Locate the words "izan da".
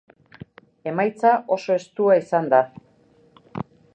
2.23-2.65